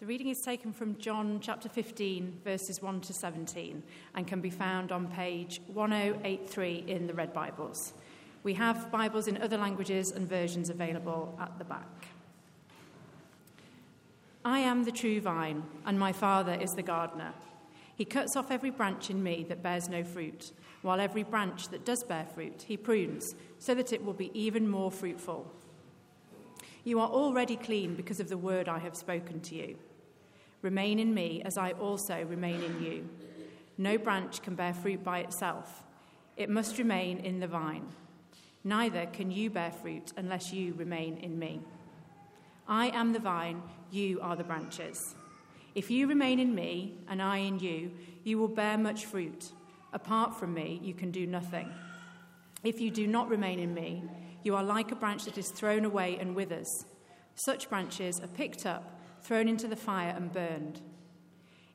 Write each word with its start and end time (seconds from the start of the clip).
The 0.00 0.06
reading 0.06 0.28
is 0.28 0.40
taken 0.40 0.72
from 0.72 0.96
John 0.98 1.40
chapter 1.40 1.68
15, 1.68 2.42
verses 2.44 2.80
1 2.80 3.00
to 3.00 3.12
17, 3.12 3.82
and 4.14 4.28
can 4.28 4.40
be 4.40 4.48
found 4.48 4.92
on 4.92 5.08
page 5.08 5.60
1083 5.66 6.84
in 6.86 7.08
the 7.08 7.14
Red 7.14 7.32
Bibles. 7.32 7.94
We 8.44 8.54
have 8.54 8.92
Bibles 8.92 9.26
in 9.26 9.42
other 9.42 9.58
languages 9.58 10.12
and 10.12 10.28
versions 10.28 10.70
available 10.70 11.36
at 11.40 11.58
the 11.58 11.64
back. 11.64 12.06
I 14.44 14.60
am 14.60 14.84
the 14.84 14.92
true 14.92 15.20
vine, 15.20 15.64
and 15.84 15.98
my 15.98 16.12
Father 16.12 16.54
is 16.54 16.74
the 16.74 16.82
gardener. 16.82 17.34
He 17.96 18.04
cuts 18.04 18.36
off 18.36 18.52
every 18.52 18.70
branch 18.70 19.10
in 19.10 19.20
me 19.20 19.44
that 19.48 19.64
bears 19.64 19.88
no 19.88 20.04
fruit, 20.04 20.52
while 20.82 21.00
every 21.00 21.24
branch 21.24 21.70
that 21.70 21.84
does 21.84 22.04
bear 22.04 22.24
fruit 22.24 22.66
he 22.68 22.76
prunes, 22.76 23.34
so 23.58 23.74
that 23.74 23.92
it 23.92 24.04
will 24.04 24.14
be 24.14 24.30
even 24.32 24.68
more 24.68 24.92
fruitful. 24.92 25.52
You 26.84 27.00
are 27.00 27.08
already 27.08 27.56
clean 27.56 27.96
because 27.96 28.20
of 28.20 28.28
the 28.28 28.38
word 28.38 28.68
I 28.68 28.78
have 28.78 28.96
spoken 28.96 29.40
to 29.40 29.56
you. 29.56 29.76
Remain 30.62 30.98
in 30.98 31.14
me 31.14 31.42
as 31.44 31.56
I 31.56 31.72
also 31.72 32.24
remain 32.24 32.62
in 32.62 32.82
you. 32.82 33.08
No 33.76 33.96
branch 33.96 34.42
can 34.42 34.54
bear 34.54 34.74
fruit 34.74 35.04
by 35.04 35.20
itself, 35.20 35.84
it 36.36 36.50
must 36.50 36.78
remain 36.78 37.18
in 37.18 37.40
the 37.40 37.46
vine. 37.46 37.88
Neither 38.64 39.06
can 39.06 39.30
you 39.30 39.50
bear 39.50 39.70
fruit 39.70 40.12
unless 40.16 40.52
you 40.52 40.74
remain 40.74 41.16
in 41.18 41.38
me. 41.38 41.60
I 42.66 42.88
am 42.88 43.12
the 43.12 43.18
vine, 43.18 43.62
you 43.90 44.20
are 44.20 44.36
the 44.36 44.44
branches. 44.44 45.14
If 45.74 45.90
you 45.90 46.06
remain 46.06 46.38
in 46.38 46.54
me 46.54 46.98
and 47.08 47.22
I 47.22 47.38
in 47.38 47.60
you, 47.60 47.92
you 48.24 48.38
will 48.38 48.48
bear 48.48 48.76
much 48.76 49.06
fruit. 49.06 49.52
Apart 49.92 50.38
from 50.38 50.52
me, 50.52 50.80
you 50.82 50.92
can 50.92 51.10
do 51.10 51.26
nothing. 51.26 51.72
If 52.64 52.80
you 52.80 52.90
do 52.90 53.06
not 53.06 53.28
remain 53.28 53.58
in 53.58 53.72
me, 53.72 54.02
you 54.42 54.56
are 54.56 54.64
like 54.64 54.92
a 54.92 54.96
branch 54.96 55.24
that 55.24 55.38
is 55.38 55.50
thrown 55.50 55.84
away 55.84 56.18
and 56.18 56.34
withers. 56.34 56.84
Such 57.36 57.70
branches 57.70 58.20
are 58.20 58.26
picked 58.26 58.66
up, 58.66 58.97
thrown 59.22 59.48
into 59.48 59.68
the 59.68 59.76
fire, 59.76 60.14
and 60.16 60.32
burned. 60.32 60.80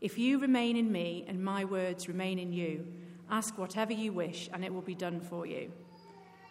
If 0.02 0.18
you 0.18 0.40
remain 0.40 0.76
in 0.76 0.92
me 0.92 1.24
and 1.28 1.44
my 1.44 1.64
words 1.64 2.08
remain 2.08 2.38
in 2.38 2.52
you, 2.52 2.86
ask 3.30 3.58
whatever 3.58 3.94
you 3.94 4.12
wish, 4.12 4.50
and 4.54 4.66
it 4.66 4.74
will 4.74 4.82
be 4.82 4.96
done 4.96 5.22
for 5.22 5.46
you. 5.46 5.72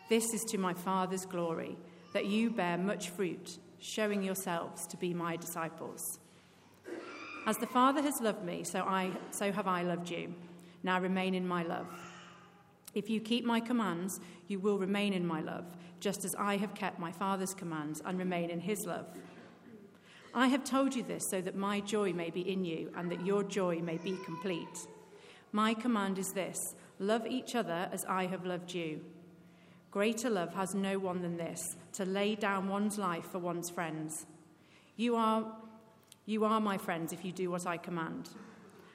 This 0.08 0.32
is 0.32 0.42
to 0.50 0.58
my 0.58 0.74
Father's 0.74 1.26
glory, 1.26 1.76
that 2.12 2.26
you 2.26 2.50
bear 2.50 2.78
much 2.78 3.10
fruit, 3.10 3.58
showing 3.78 4.22
yourselves 4.22 4.86
to 4.86 4.96
be 4.96 5.12
my 5.12 5.36
disciples. 5.36 6.18
As 7.46 7.56
the 7.58 7.66
Father 7.66 8.02
has 8.02 8.20
loved 8.20 8.44
me, 8.44 8.64
so, 8.64 8.80
I, 8.80 9.10
so 9.30 9.52
have 9.52 9.66
I 9.66 9.82
loved 9.82 10.10
you. 10.10 10.34
Now 10.82 11.00
remain 11.00 11.34
in 11.34 11.46
my 11.46 11.62
love. 11.62 11.86
If 12.94 13.10
you 13.10 13.20
keep 13.20 13.44
my 13.44 13.60
commands, 13.60 14.20
you 14.48 14.60
will 14.60 14.78
remain 14.78 15.12
in 15.12 15.26
my 15.26 15.40
love, 15.40 15.64
just 16.00 16.24
as 16.24 16.34
I 16.36 16.56
have 16.56 16.74
kept 16.74 16.98
my 16.98 17.10
Father's 17.12 17.54
commands 17.54 18.02
and 18.04 18.18
remain 18.18 18.50
in 18.50 18.60
his 18.60 18.86
love. 18.86 19.06
I 20.34 20.48
have 20.48 20.64
told 20.64 20.94
you 20.94 21.02
this 21.02 21.28
so 21.28 21.40
that 21.42 21.56
my 21.56 21.80
joy 21.80 22.12
may 22.12 22.30
be 22.30 22.40
in 22.40 22.64
you 22.64 22.90
and 22.96 23.10
that 23.10 23.24
your 23.24 23.42
joy 23.42 23.80
may 23.80 23.98
be 23.98 24.16
complete. 24.24 24.86
My 25.52 25.74
command 25.74 26.18
is 26.18 26.32
this 26.32 26.74
love 26.98 27.26
each 27.26 27.54
other 27.54 27.88
as 27.92 28.04
I 28.06 28.26
have 28.26 28.46
loved 28.46 28.72
you. 28.72 29.00
Greater 29.90 30.30
love 30.30 30.54
has 30.54 30.74
no 30.74 30.98
one 30.98 31.20
than 31.20 31.36
this 31.36 31.76
to 31.94 32.06
lay 32.06 32.34
down 32.34 32.68
one's 32.68 32.96
life 32.96 33.26
for 33.26 33.38
one's 33.38 33.68
friends. 33.68 34.24
You 34.96 35.16
are 35.16 35.44
you 36.24 36.44
are 36.44 36.60
my 36.60 36.78
friends 36.78 37.12
if 37.12 37.24
you 37.24 37.32
do 37.32 37.50
what 37.50 37.66
I 37.66 37.76
command. 37.76 38.30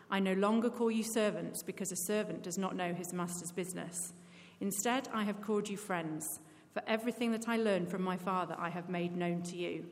I 0.10 0.20
no 0.20 0.34
longer 0.34 0.70
call 0.70 0.90
you 0.90 1.04
servants 1.04 1.62
because 1.62 1.92
a 1.92 1.98
servant 2.08 2.42
does 2.42 2.58
not 2.58 2.76
know 2.76 2.94
his 2.94 3.14
master's 3.14 3.52
business. 3.52 4.14
Instead, 4.62 5.10
I 5.14 5.26
have 5.26 5.42
called 5.42 5.68
you 5.68 5.76
friends, 5.76 6.40
for 6.74 6.82
everything 6.88 7.32
that 7.34 7.50
I 7.50 7.58
learned 7.58 7.92
from 7.92 8.02
my 8.02 8.16
Father 8.16 8.56
I 8.58 8.70
have 8.70 8.90
made 8.90 9.16
known 9.16 9.44
to 9.44 9.58
you. 9.58 9.86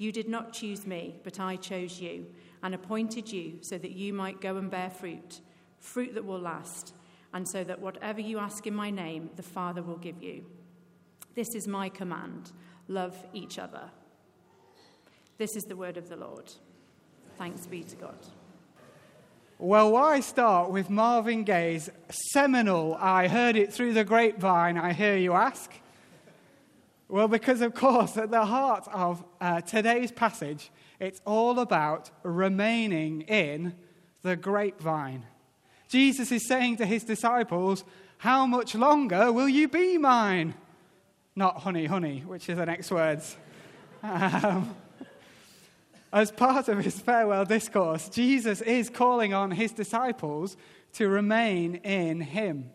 You 0.00 0.12
did 0.12 0.30
not 0.30 0.54
choose 0.54 0.86
me, 0.86 1.16
but 1.24 1.38
I 1.38 1.56
chose 1.56 2.00
you 2.00 2.24
and 2.62 2.74
appointed 2.74 3.30
you 3.30 3.58
so 3.60 3.76
that 3.76 3.90
you 3.90 4.14
might 4.14 4.40
go 4.40 4.56
and 4.56 4.70
bear 4.70 4.88
fruit, 4.88 5.42
fruit 5.78 6.14
that 6.14 6.24
will 6.24 6.40
last, 6.40 6.94
and 7.34 7.46
so 7.46 7.62
that 7.64 7.82
whatever 7.82 8.18
you 8.18 8.38
ask 8.38 8.66
in 8.66 8.74
my 8.74 8.88
name, 8.88 9.28
the 9.36 9.42
Father 9.42 9.82
will 9.82 9.98
give 9.98 10.22
you. 10.22 10.46
This 11.34 11.54
is 11.54 11.68
my 11.68 11.90
command 11.90 12.50
love 12.88 13.14
each 13.34 13.58
other. 13.58 13.90
This 15.36 15.54
is 15.54 15.64
the 15.64 15.76
word 15.76 15.98
of 15.98 16.08
the 16.08 16.16
Lord. 16.16 16.50
Thanks 17.36 17.66
be 17.66 17.82
to 17.82 17.96
God. 17.96 18.18
Well, 19.58 19.92
why 19.92 20.20
start 20.20 20.70
with 20.70 20.88
Marvin 20.88 21.44
Gaye's 21.44 21.90
seminal 22.32 22.94
I 22.98 23.28
Heard 23.28 23.54
It 23.54 23.70
Through 23.70 23.92
the 23.92 24.04
Grapevine, 24.04 24.78
I 24.78 24.94
Hear 24.94 25.18
You 25.18 25.34
Ask? 25.34 25.70
Well, 27.10 27.26
because 27.26 27.60
of 27.60 27.74
course, 27.74 28.16
at 28.16 28.30
the 28.30 28.44
heart 28.44 28.86
of 28.92 29.24
uh, 29.40 29.62
today's 29.62 30.12
passage, 30.12 30.70
it's 31.00 31.20
all 31.26 31.58
about 31.58 32.08
remaining 32.22 33.22
in 33.22 33.74
the 34.22 34.36
grapevine. 34.36 35.26
Jesus 35.88 36.30
is 36.30 36.46
saying 36.46 36.76
to 36.76 36.86
his 36.86 37.02
disciples, 37.02 37.82
How 38.18 38.46
much 38.46 38.76
longer 38.76 39.32
will 39.32 39.48
you 39.48 39.66
be 39.66 39.98
mine? 39.98 40.54
Not 41.34 41.62
honey, 41.62 41.86
honey, 41.86 42.22
which 42.24 42.48
is 42.48 42.58
the 42.58 42.66
next 42.66 42.92
words. 42.92 43.36
Um, 44.04 44.76
as 46.12 46.30
part 46.30 46.68
of 46.68 46.78
his 46.78 47.00
farewell 47.00 47.44
discourse, 47.44 48.08
Jesus 48.08 48.60
is 48.60 48.88
calling 48.88 49.34
on 49.34 49.50
his 49.50 49.72
disciples 49.72 50.56
to 50.92 51.08
remain 51.08 51.74
in 51.74 52.20
him. 52.20 52.70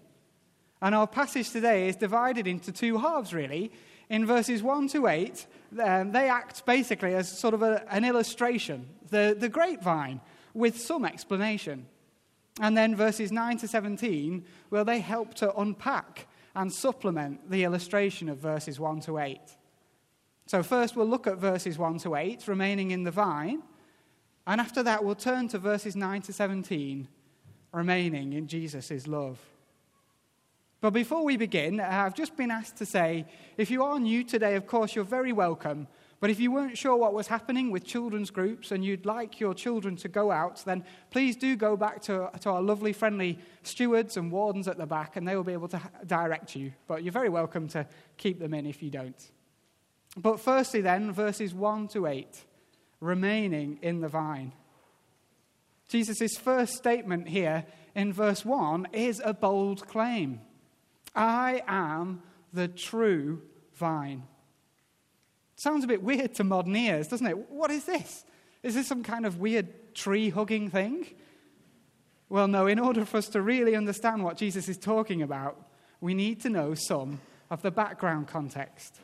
And 0.81 0.93
our 0.93 1.07
passage 1.07 1.51
today 1.51 1.87
is 1.87 1.95
divided 1.95 2.47
into 2.47 2.73
two 2.73 2.97
halves, 2.97 3.33
really. 3.33 3.71
In 4.09 4.25
verses 4.25 4.61
1 4.61 4.87
to 4.89 5.07
8, 5.07 5.45
um, 5.83 6.11
they 6.11 6.29
act 6.29 6.65
basically 6.65 7.15
as 7.15 7.27
sort 7.27 7.53
of 7.53 7.61
a, 7.61 7.85
an 7.91 8.05
illustration, 8.05 8.87
the, 9.09 9.35
the 9.37 9.49
grapevine, 9.49 10.21
with 10.53 10.79
some 10.79 11.05
explanation. 11.05 11.87
And 12.61 12.77
then 12.77 12.95
verses 12.95 13.31
9 13.31 13.57
to 13.57 13.67
17, 13.67 14.45
well, 14.69 14.85
they 14.85 14.99
help 14.99 15.33
to 15.35 15.53
unpack 15.55 16.27
and 16.55 16.71
supplement 16.71 17.49
the 17.49 17.63
illustration 17.63 18.29
of 18.29 18.37
verses 18.37 18.79
1 18.79 19.01
to 19.01 19.17
8. 19.17 19.39
So, 20.47 20.63
first 20.63 20.95
we'll 20.95 21.07
look 21.07 21.27
at 21.27 21.37
verses 21.37 21.77
1 21.77 21.99
to 21.99 22.15
8, 22.15 22.47
remaining 22.47 22.91
in 22.91 23.03
the 23.03 23.11
vine. 23.11 23.63
And 24.47 24.61
after 24.61 24.83
that, 24.83 25.03
we'll 25.03 25.15
turn 25.15 25.47
to 25.49 25.57
verses 25.57 25.95
9 25.95 26.21
to 26.23 26.33
17, 26.33 27.07
remaining 27.73 28.33
in 28.33 28.47
Jesus' 28.47 29.07
love. 29.07 29.39
But 30.81 30.91
before 30.91 31.23
we 31.23 31.37
begin, 31.37 31.79
I've 31.79 32.15
just 32.15 32.35
been 32.35 32.51
asked 32.51 32.77
to 32.77 32.85
say 32.85 33.25
if 33.57 33.71
you 33.71 33.83
are 33.83 33.99
new 33.99 34.23
today, 34.23 34.55
of 34.55 34.67
course, 34.67 34.95
you're 34.95 35.05
very 35.05 35.31
welcome. 35.31 35.87
But 36.19 36.29
if 36.29 36.39
you 36.39 36.51
weren't 36.51 36.77
sure 36.77 36.95
what 36.95 37.13
was 37.13 37.27
happening 37.27 37.71
with 37.71 37.83
children's 37.83 38.31
groups 38.31 38.71
and 38.71 38.83
you'd 38.83 39.05
like 39.05 39.39
your 39.39 39.53
children 39.53 39.95
to 39.97 40.07
go 40.07 40.31
out, 40.31 40.63
then 40.65 40.83
please 41.11 41.35
do 41.35 41.55
go 41.55 41.75
back 41.75 42.01
to, 42.03 42.29
to 42.39 42.49
our 42.49 42.61
lovely, 42.61 42.93
friendly 42.93 43.37
stewards 43.63 44.17
and 44.17 44.31
wardens 44.31 44.67
at 44.67 44.77
the 44.77 44.85
back, 44.85 45.17
and 45.17 45.27
they 45.27 45.35
will 45.35 45.43
be 45.43 45.53
able 45.53 45.67
to 45.67 45.81
direct 46.05 46.55
you. 46.55 46.73
But 46.87 47.03
you're 47.03 47.11
very 47.11 47.29
welcome 47.29 47.67
to 47.69 47.85
keep 48.17 48.39
them 48.39 48.53
in 48.53 48.65
if 48.65 48.81
you 48.81 48.89
don't. 48.89 49.31
But 50.17 50.39
firstly, 50.39 50.81
then, 50.81 51.11
verses 51.11 51.53
1 51.53 51.89
to 51.89 52.07
8, 52.07 52.43
remaining 53.01 53.79
in 53.81 53.99
the 53.99 54.07
vine. 54.07 54.53
Jesus' 55.89 56.37
first 56.37 56.73
statement 56.73 57.27
here 57.27 57.65
in 57.93 58.13
verse 58.13 58.45
1 58.45 58.87
is 58.93 59.21
a 59.23 59.33
bold 59.33 59.87
claim 59.87 60.41
I 61.15 61.63
am 61.67 62.21
the 62.53 62.67
true 62.67 63.41
vine. 63.73 64.23
Sounds 65.55 65.83
a 65.83 65.87
bit 65.87 66.03
weird 66.03 66.33
to 66.35 66.43
modern 66.43 66.75
ears, 66.75 67.07
doesn't 67.07 67.27
it? 67.27 67.49
What 67.49 67.71
is 67.71 67.85
this? 67.85 68.25
Is 68.61 68.75
this 68.75 68.87
some 68.87 69.03
kind 69.03 69.25
of 69.25 69.39
weird 69.39 69.95
tree 69.95 70.29
hugging 70.29 70.69
thing? 70.69 71.07
Well, 72.27 72.47
no, 72.47 72.67
in 72.67 72.79
order 72.79 73.05
for 73.05 73.17
us 73.17 73.29
to 73.29 73.41
really 73.41 73.75
understand 73.75 74.23
what 74.23 74.37
Jesus 74.37 74.67
is 74.67 74.77
talking 74.77 75.21
about, 75.21 75.69
we 76.01 76.13
need 76.13 76.41
to 76.41 76.49
know 76.49 76.73
some 76.73 77.21
of 77.49 77.61
the 77.61 77.71
background 77.71 78.27
context 78.27 78.99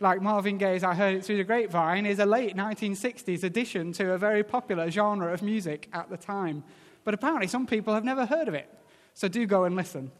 like 0.00 0.22
Marvin 0.22 0.58
Gaye's 0.58 0.84
I 0.84 0.94
Heard 0.94 1.16
It 1.16 1.24
Through 1.24 1.38
the 1.38 1.44
Grapevine, 1.44 2.06
is 2.06 2.18
a 2.18 2.26
late 2.26 2.56
1960s 2.56 3.42
addition 3.42 3.92
to 3.94 4.12
a 4.12 4.18
very 4.18 4.44
popular 4.44 4.90
genre 4.90 5.32
of 5.32 5.42
music 5.42 5.88
at 5.92 6.08
the 6.08 6.16
time. 6.16 6.62
But 7.04 7.14
apparently, 7.14 7.48
some 7.48 7.66
people 7.66 7.94
have 7.94 8.04
never 8.04 8.26
heard 8.26 8.48
of 8.48 8.54
it. 8.54 8.72
So 9.14 9.28
do 9.28 9.44
go 9.46 9.64
and 9.64 9.74
listen. 9.74 10.12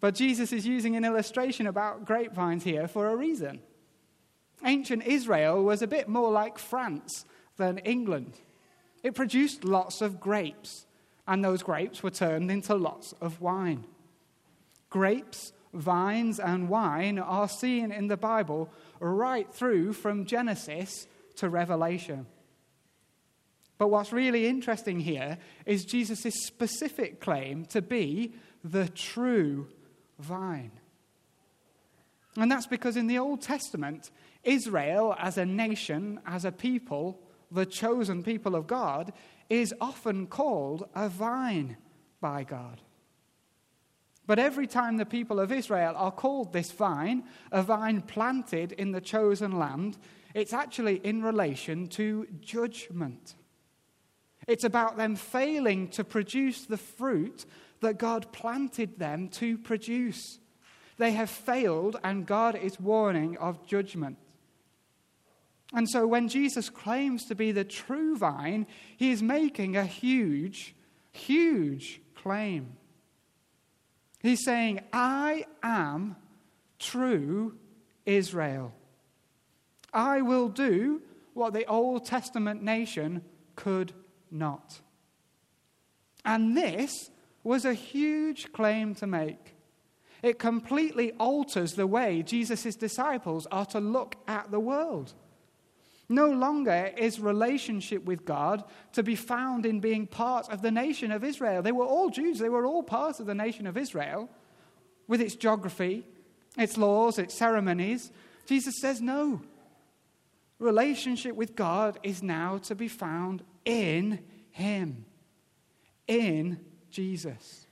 But 0.00 0.14
Jesus 0.14 0.52
is 0.52 0.66
using 0.66 0.96
an 0.96 1.04
illustration 1.04 1.66
about 1.66 2.04
grapevines 2.04 2.64
here 2.64 2.88
for 2.88 3.08
a 3.08 3.16
reason. 3.16 3.60
Ancient 4.64 5.04
Israel 5.04 5.62
was 5.62 5.82
a 5.82 5.86
bit 5.86 6.08
more 6.08 6.30
like 6.30 6.58
France 6.58 7.24
than 7.56 7.78
England. 7.78 8.34
It 9.02 9.14
produced 9.14 9.64
lots 9.64 10.00
of 10.00 10.20
grapes, 10.20 10.86
and 11.26 11.44
those 11.44 11.62
grapes 11.62 12.02
were 12.02 12.10
turned 12.10 12.50
into 12.50 12.74
lots 12.74 13.14
of 13.20 13.40
wine. 13.40 13.84
Grapes 14.88 15.52
vines 15.72 16.40
and 16.40 16.68
wine 16.68 17.18
are 17.18 17.48
seen 17.48 17.92
in 17.92 18.08
the 18.08 18.16
Bible 18.16 18.68
right 18.98 19.52
through 19.52 19.92
from 19.92 20.26
Genesis 20.26 21.06
to 21.36 21.48
Revelation. 21.48 22.26
But 23.78 23.88
what's 23.88 24.12
really 24.12 24.46
interesting 24.46 25.00
here 25.00 25.38
is 25.64 25.84
Jesus' 25.84 26.44
specific 26.44 27.20
claim 27.20 27.64
to 27.66 27.80
be 27.80 28.34
the 28.62 28.88
true 28.88 29.68
vine. 30.20 30.72
And 32.36 32.50
that's 32.50 32.66
because 32.66 32.96
in 32.96 33.06
the 33.06 33.18
Old 33.18 33.42
Testament, 33.42 34.10
Israel 34.44 35.14
as 35.18 35.36
a 35.36 35.44
nation, 35.44 36.20
as 36.26 36.44
a 36.44 36.52
people, 36.52 37.20
the 37.50 37.66
chosen 37.66 38.22
people 38.22 38.54
of 38.54 38.66
God, 38.66 39.12
is 39.48 39.74
often 39.80 40.26
called 40.26 40.88
a 40.94 41.08
vine 41.08 41.76
by 42.20 42.44
God. 42.44 42.80
But 44.26 44.38
every 44.38 44.68
time 44.68 44.96
the 44.96 45.06
people 45.06 45.40
of 45.40 45.50
Israel 45.50 45.94
are 45.96 46.12
called 46.12 46.52
this 46.52 46.70
vine, 46.70 47.24
a 47.50 47.62
vine 47.62 48.00
planted 48.00 48.70
in 48.72 48.92
the 48.92 49.00
chosen 49.00 49.58
land, 49.58 49.98
it's 50.34 50.52
actually 50.52 51.00
in 51.02 51.22
relation 51.22 51.88
to 51.88 52.28
judgment. 52.40 53.34
It's 54.46 54.62
about 54.62 54.96
them 54.96 55.16
failing 55.16 55.88
to 55.88 56.04
produce 56.04 56.64
the 56.64 56.76
fruit 56.76 57.44
that 57.80 57.98
God 57.98 58.32
planted 58.32 58.98
them 58.98 59.28
to 59.30 59.58
produce. 59.58 60.38
They 60.98 61.12
have 61.12 61.30
failed, 61.30 61.98
and 62.04 62.26
God 62.26 62.56
is 62.56 62.78
warning 62.78 63.38
of 63.38 63.66
judgment. 63.66 64.18
And 65.72 65.88
so, 65.88 66.06
when 66.06 66.28
Jesus 66.28 66.68
claims 66.68 67.24
to 67.26 67.34
be 67.34 67.52
the 67.52 67.64
true 67.64 68.16
vine, 68.16 68.66
he 68.96 69.12
is 69.12 69.22
making 69.22 69.76
a 69.76 69.84
huge, 69.84 70.74
huge 71.12 72.00
claim. 72.14 72.76
He's 74.20 74.44
saying, 74.44 74.80
I 74.92 75.46
am 75.62 76.16
true 76.78 77.56
Israel. 78.04 78.74
I 79.92 80.22
will 80.22 80.48
do 80.48 81.02
what 81.34 81.54
the 81.54 81.66
Old 81.66 82.04
Testament 82.04 82.62
nation 82.62 83.22
could 83.56 83.92
not. 84.30 84.80
And 86.24 86.56
this 86.56 87.10
was 87.42 87.64
a 87.64 87.74
huge 87.74 88.52
claim 88.52 88.94
to 88.96 89.06
make. 89.06 89.54
It 90.22 90.38
completely 90.38 91.12
alters 91.12 91.74
the 91.74 91.86
way 91.86 92.22
Jesus' 92.22 92.76
disciples 92.76 93.46
are 93.50 93.64
to 93.66 93.80
look 93.80 94.16
at 94.28 94.50
the 94.50 94.60
world. 94.60 95.14
No 96.08 96.28
longer 96.28 96.92
is 96.96 97.20
relationship 97.20 98.04
with 98.04 98.24
God 98.24 98.64
to 98.92 99.02
be 99.02 99.14
found 99.14 99.64
in 99.64 99.80
being 99.80 100.06
part 100.06 100.50
of 100.50 100.60
the 100.60 100.70
nation 100.72 101.12
of 101.12 101.22
Israel. 101.22 101.62
They 101.62 101.72
were 101.72 101.86
all 101.86 102.10
Jews, 102.10 102.38
they 102.38 102.48
were 102.48 102.66
all 102.66 102.82
part 102.82 103.20
of 103.20 103.26
the 103.26 103.34
nation 103.34 103.66
of 103.66 103.76
Israel 103.76 104.28
with 105.06 105.20
its 105.20 105.36
geography, 105.36 106.04
its 106.58 106.76
laws, 106.76 107.18
its 107.18 107.34
ceremonies. 107.34 108.10
Jesus 108.46 108.80
says, 108.80 109.00
no. 109.00 109.40
Relationship 110.58 111.34
with 111.34 111.56
God 111.56 111.98
is 112.02 112.22
now 112.22 112.58
to 112.58 112.74
be 112.74 112.88
found 112.88 113.42
in 113.64 114.18
Him, 114.50 115.06
in 116.06 116.60
Jesus. 116.90 117.66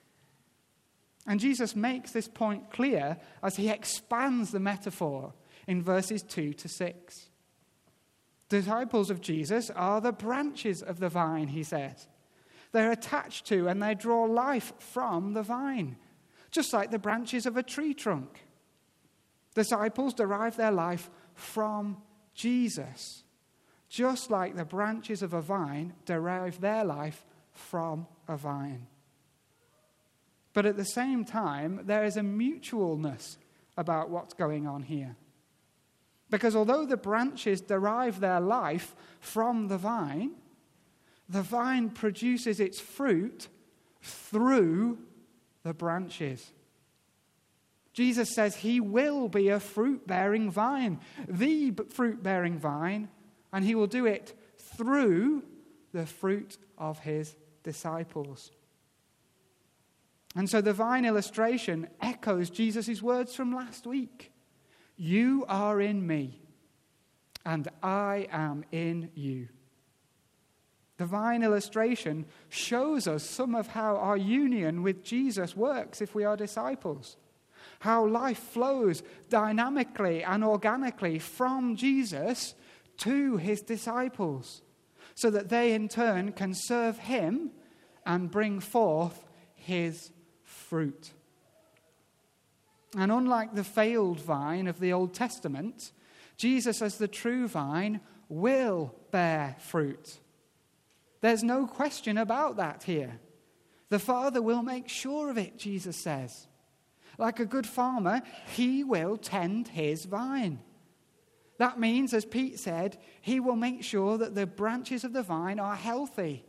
And 1.26 1.38
Jesus 1.38 1.76
makes 1.76 2.12
this 2.12 2.29
point 2.29 2.70
clear 2.70 3.19
as 3.43 3.56
he 3.56 3.69
expands 3.69 4.50
the 4.50 4.61
metaphor 4.61 5.35
in 5.67 5.82
verses 5.82 6.23
2 6.23 6.55
to 6.55 6.69
6. 6.69 7.29
Disciples 8.49 9.11
of 9.11 9.20
Jesus 9.20 9.69
are 9.70 10.00
the 10.00 10.12
branches 10.12 10.82
of 10.82 11.00
the 11.00 11.11
vine, 11.11 11.49
he 11.49 11.62
says. 11.62 12.09
They're 12.73 12.93
attached 12.93 13.47
to 13.49 13.69
and 13.69 13.82
they 13.82 13.94
draw 13.94 14.25
life 14.25 14.73
from 14.79 15.35
the 15.35 15.43
vine, 15.43 15.97
just 16.50 16.73
like 16.73 16.91
the 16.91 16.99
branches 16.99 17.44
of 17.44 17.56
a 17.59 17.62
tree 17.62 17.93
trunk. 17.93 18.44
Disciples 19.55 20.15
derive 20.15 20.56
their 20.56 20.70
life 20.70 21.11
from 21.35 21.99
Jesus, 22.35 23.23
just 23.88 24.31
like 24.31 24.56
the 24.56 24.65
branches 24.65 25.23
of 25.23 25.35
a 25.35 25.43
vine 25.43 25.93
derive 26.06 26.61
their 26.61 26.85
life 26.85 27.26
from 27.53 28.06
a 28.29 28.37
vine. 28.37 28.87
But 30.58 30.66
at 30.66 30.76
the 30.76 30.84
same 30.84 31.25
time, 31.25 31.82
there 31.84 32.05
is 32.05 32.16
a 32.16 32.20
mutualness 32.20 33.37
about 33.76 34.10
what's 34.10 34.34
going 34.34 34.66
on 34.66 34.82
here. 34.82 35.14
Because 36.31 36.56
although 36.56 36.84
the 36.84 36.96
branches 36.96 37.60
derive 37.60 38.19
their 38.19 38.40
life 38.40 38.96
from 39.20 39.69
the 39.69 39.78
vine, 39.78 40.32
the 41.28 41.43
vine 41.43 41.90
produces 41.90 42.58
its 42.58 42.81
fruit 42.81 43.46
through 44.02 44.99
the 45.62 45.75
branches. 45.75 46.50
Jesus 47.93 48.34
says 48.34 48.56
he 48.56 48.81
will 48.81 49.28
be 49.28 49.50
a 49.50 49.60
fruit 49.60 50.08
bearing 50.08 50.50
vine, 50.50 50.99
the 51.28 51.72
fruit 51.90 52.20
bearing 52.20 52.58
vine, 52.58 53.08
and 53.52 53.64
he 53.64 53.76
will 53.76 53.87
do 53.87 54.06
it 54.06 54.37
through 54.76 55.44
the 55.93 56.05
fruit 56.05 56.58
of 56.76 56.99
his 56.99 57.37
disciples. 57.62 58.50
And 60.38 60.49
so 60.49 60.61
the 60.61 60.73
vine 60.73 61.05
illustration 61.05 61.88
echoes 62.00 62.49
Jesus' 62.49 63.02
words 63.02 63.35
from 63.35 63.52
last 63.52 63.88
week. 63.88 64.31
You 64.96 65.44
are 65.49 65.81
in 65.81 66.06
me, 66.06 66.40
and 67.44 67.67
I 67.82 68.29
am 68.31 68.64
in 68.70 69.11
you. 69.17 69.49
The 70.96 71.06
vine 71.06 71.43
illustration 71.43 72.25
shows 72.50 73.08
us 73.08 73.25
some 73.25 73.56
of 73.56 73.67
how 73.67 73.96
our 73.96 74.17
union 74.17 74.85
with 74.85 75.02
Jesus 75.02 75.56
works 75.56 76.00
if 76.00 76.14
we 76.14 76.23
are 76.23 76.37
disciples. 76.37 77.17
How 77.81 78.06
life 78.06 78.38
flows 78.38 79.02
dynamically 79.29 80.23
and 80.23 80.44
organically 80.44 81.19
from 81.19 81.75
Jesus 81.75 82.55
to 82.99 83.38
his 83.38 83.61
disciples, 83.61 84.62
so 85.17 85.31
that 85.31 85.49
they 85.49 85.73
in 85.73 85.88
turn 85.88 86.31
can 86.31 86.55
serve 86.55 86.96
him 86.96 87.50
and 88.06 88.31
bring 88.31 88.61
forth 88.61 89.25
his 89.56 90.12
fruit. 90.69 91.12
And 92.97 93.12
unlike 93.12 93.55
the 93.55 93.65
failed 93.65 94.20
vine 94.20 94.67
of 94.67 94.81
the 94.81 94.93
Old 94.93 95.15
Testament, 95.15 95.93
Jesus, 96.37 96.81
as 96.81 96.99
the 96.99 97.09
true 97.09 97.49
vine, 97.49 98.00
will 98.29 98.94
bear 99.11 99.56
fruit. 99.59 100.19
There's 101.20 101.43
no 101.43 101.67
question 101.67 102.17
about 102.19 102.56
that 102.56 102.85
here. 102.85 103.19
The 103.88 103.99
Father 103.99 104.41
will 104.41 104.62
make 104.62 104.88
sure 104.88 105.31
of 105.31 105.38
it, 105.38 105.59
Jesus 105.59 105.97
says. 105.97 106.47
Like 107.19 107.41
a 107.41 107.47
good 107.47 107.67
farmer, 107.67 108.23
he 108.55 108.85
will 108.85 109.17
tend 109.17 109.69
his 109.69 110.05
vine. 110.05 110.61
That 111.59 111.81
means, 111.81 112.15
as 112.15 112.25
Pete 112.25 112.59
said, 112.61 112.99
he 113.20 113.41
will 113.41 113.56
make 113.56 113.82
sure 113.82 114.17
that 114.19 114.35
the 114.37 114.47
branches 114.47 115.03
of 115.03 115.12
the 115.12 115.25
vine 115.25 115.59
are 115.59 115.75
healthy 115.75 116.44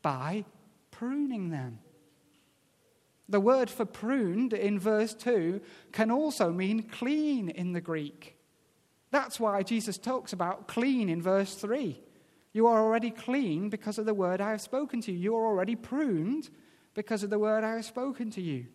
by 0.00 0.44
pruning 0.92 1.50
them. 1.50 1.80
The 3.28 3.40
word 3.40 3.70
for 3.70 3.84
pruned 3.84 4.52
in 4.52 4.78
verse 4.78 5.14
2 5.14 5.60
can 5.92 6.10
also 6.10 6.52
mean 6.52 6.82
clean 6.82 7.48
in 7.48 7.72
the 7.72 7.80
Greek. 7.80 8.36
That's 9.10 9.40
why 9.40 9.62
Jesus 9.62 9.96
talks 9.96 10.32
about 10.32 10.68
clean 10.68 11.08
in 11.08 11.22
verse 11.22 11.54
3. 11.54 12.00
You 12.52 12.66
are 12.66 12.82
already 12.82 13.10
clean 13.10 13.70
because 13.70 13.98
of 13.98 14.06
the 14.06 14.14
word 14.14 14.40
I 14.40 14.50
have 14.50 14.60
spoken 14.60 15.00
to 15.02 15.12
you. 15.12 15.18
You 15.18 15.36
are 15.36 15.46
already 15.46 15.74
pruned 15.74 16.50
because 16.94 17.22
of 17.22 17.30
the 17.30 17.38
word 17.38 17.64
I 17.64 17.76
have 17.76 17.84
spoken 17.84 18.30
to 18.32 18.42
you. 18.42 18.66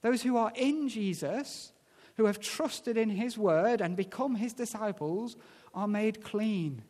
Those 0.00 0.22
who 0.22 0.36
are 0.36 0.52
in 0.54 0.88
Jesus, 0.88 1.72
who 2.16 2.26
have 2.26 2.40
trusted 2.40 2.96
in 2.96 3.10
his 3.10 3.36
word 3.36 3.80
and 3.80 3.96
become 3.96 4.36
his 4.36 4.52
disciples, 4.52 5.36
are 5.74 5.88
made 5.88 6.22
clean. 6.22 6.82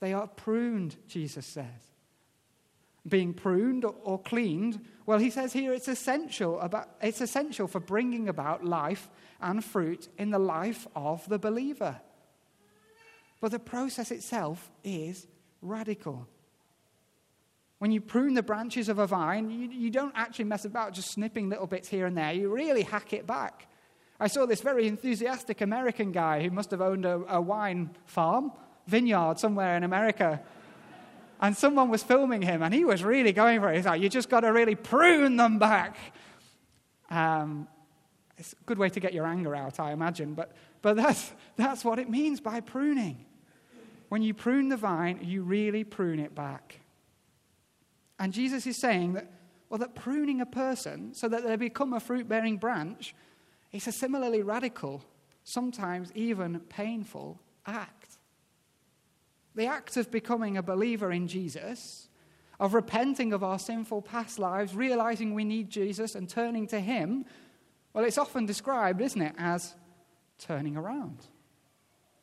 They 0.00 0.12
are 0.12 0.26
pruned, 0.26 0.96
Jesus 1.06 1.46
says 1.46 1.88
being 3.08 3.34
pruned 3.34 3.84
or 3.84 4.20
cleaned, 4.20 4.80
well, 5.06 5.18
he 5.18 5.30
says 5.30 5.52
here 5.52 5.72
it's 5.72 5.88
essential, 5.88 6.60
about, 6.60 6.88
it's 7.00 7.20
essential 7.20 7.66
for 7.66 7.80
bringing 7.80 8.28
about 8.28 8.64
life 8.64 9.08
and 9.40 9.64
fruit 9.64 10.08
in 10.18 10.30
the 10.30 10.38
life 10.38 10.86
of 10.94 11.28
the 11.28 11.38
believer. 11.38 12.00
But 13.40 13.52
the 13.52 13.58
process 13.58 14.10
itself 14.10 14.70
is 14.84 15.26
radical. 15.62 16.28
When 17.78 17.92
you 17.92 18.00
prune 18.00 18.34
the 18.34 18.42
branches 18.42 18.88
of 18.88 18.98
a 18.98 19.06
vine, 19.06 19.50
you, 19.50 19.68
you 19.68 19.90
don't 19.90 20.12
actually 20.16 20.46
mess 20.46 20.64
about 20.64 20.92
just 20.92 21.12
snipping 21.12 21.48
little 21.48 21.68
bits 21.68 21.88
here 21.88 22.06
and 22.06 22.16
there. 22.16 22.32
You 22.32 22.52
really 22.52 22.82
hack 22.82 23.12
it 23.12 23.26
back. 23.26 23.68
I 24.20 24.26
saw 24.26 24.46
this 24.46 24.60
very 24.60 24.88
enthusiastic 24.88 25.60
American 25.60 26.10
guy 26.10 26.42
who 26.42 26.50
must 26.50 26.72
have 26.72 26.80
owned 26.80 27.04
a, 27.04 27.22
a 27.28 27.40
wine 27.40 27.90
farm, 28.04 28.50
vineyard 28.88 29.38
somewhere 29.38 29.76
in 29.76 29.84
America 29.84 30.40
and 31.40 31.56
someone 31.56 31.88
was 31.88 32.02
filming 32.02 32.42
him, 32.42 32.62
and 32.62 32.74
he 32.74 32.84
was 32.84 33.02
really 33.04 33.32
going 33.32 33.60
for 33.60 33.70
it. 33.70 33.76
He's 33.76 33.86
like, 33.86 34.00
You 34.00 34.08
just 34.08 34.28
got 34.28 34.40
to 34.40 34.52
really 34.52 34.74
prune 34.74 35.36
them 35.36 35.58
back. 35.58 35.96
Um, 37.10 37.68
it's 38.36 38.52
a 38.52 38.64
good 38.66 38.78
way 38.78 38.88
to 38.88 39.00
get 39.00 39.12
your 39.12 39.26
anger 39.26 39.54
out, 39.54 39.80
I 39.80 39.92
imagine, 39.92 40.34
but, 40.34 40.52
but 40.80 40.96
that's, 40.96 41.32
that's 41.56 41.84
what 41.84 41.98
it 41.98 42.08
means 42.08 42.40
by 42.40 42.60
pruning. 42.60 43.24
When 44.08 44.22
you 44.22 44.32
prune 44.32 44.68
the 44.68 44.76
vine, 44.76 45.20
you 45.22 45.42
really 45.42 45.84
prune 45.84 46.20
it 46.20 46.34
back. 46.34 46.80
And 48.18 48.32
Jesus 48.32 48.66
is 48.66 48.76
saying 48.76 49.14
that, 49.14 49.30
well, 49.68 49.78
that 49.78 49.94
pruning 49.94 50.40
a 50.40 50.46
person 50.46 51.14
so 51.14 51.28
that 51.28 51.44
they 51.44 51.56
become 51.56 51.92
a 51.92 52.00
fruit 52.00 52.28
bearing 52.28 52.56
branch 52.56 53.14
is 53.72 53.86
a 53.86 53.92
similarly 53.92 54.42
radical, 54.42 55.04
sometimes 55.44 56.10
even 56.14 56.58
painful 56.60 57.38
act. 57.66 58.07
The 59.58 59.66
act 59.66 59.96
of 59.96 60.12
becoming 60.12 60.56
a 60.56 60.62
believer 60.62 61.10
in 61.10 61.26
Jesus, 61.26 62.08
of 62.60 62.74
repenting 62.74 63.32
of 63.32 63.42
our 63.42 63.58
sinful 63.58 64.02
past 64.02 64.38
lives, 64.38 64.72
realizing 64.72 65.34
we 65.34 65.42
need 65.42 65.68
Jesus 65.68 66.14
and 66.14 66.28
turning 66.28 66.68
to 66.68 66.78
Him, 66.78 67.24
well, 67.92 68.04
it's 68.04 68.18
often 68.18 68.46
described, 68.46 69.00
isn't 69.00 69.20
it, 69.20 69.34
as 69.36 69.74
turning 70.38 70.76
around. 70.76 71.26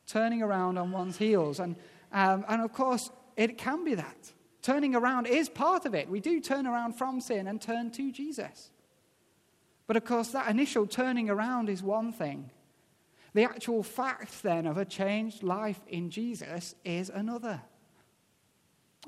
Turning 0.08 0.42
around 0.42 0.78
on 0.78 0.94
one's 0.94 1.18
heels. 1.18 1.60
And, 1.60 1.76
um, 2.14 2.46
and 2.48 2.62
of 2.62 2.72
course, 2.72 3.10
it 3.36 3.58
can 3.58 3.84
be 3.84 3.96
that. 3.96 4.32
Turning 4.62 4.96
around 4.96 5.28
is 5.28 5.50
part 5.50 5.86
of 5.86 5.94
it. 5.94 6.10
We 6.10 6.22
do 6.22 6.40
turn 6.40 6.66
around 6.66 6.94
from 6.94 7.20
sin 7.20 7.48
and 7.48 7.62
turn 7.62 7.92
to 7.92 8.14
Jesus. 8.14 8.72
But 9.88 9.98
of 9.98 10.06
course, 10.06 10.30
that 10.30 10.50
initial 10.50 10.88
turning 10.88 11.30
around 11.30 11.68
is 11.68 11.84
one 11.84 12.14
thing. 12.14 12.50
The 13.36 13.44
actual 13.44 13.84
fact, 13.84 14.44
then, 14.44 14.66
of 14.66 14.78
a 14.78 14.86
changed 14.86 15.44
life 15.44 15.82
in 15.90 16.10
Jesus 16.10 16.74
is 16.86 17.10
another. 17.10 17.62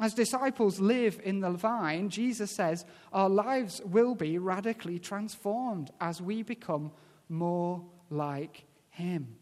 As 0.01 0.13
disciples 0.13 0.81
live 0.81 1.21
in 1.23 1.39
the 1.39 1.51
vine, 1.51 2.09
Jesus 2.09 2.51
says 2.51 2.85
our 3.13 3.29
lives 3.29 3.81
will 3.85 4.15
be 4.15 4.37
radically 4.37 4.99
transformed 4.99 5.91
as 6.01 6.21
we 6.21 6.43
become 6.43 6.91
more 7.29 7.81
like 8.09 8.65
Him. 8.89 9.37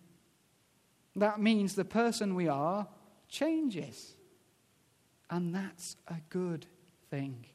That 1.16 1.42
means 1.42 1.74
the 1.74 1.84
person 1.84 2.36
we 2.36 2.48
are 2.48 2.88
changes. 3.28 4.14
And 5.32 5.56
that's 5.56 5.96
a 6.08 6.18
good 6.30 6.68
thing. 7.10 7.48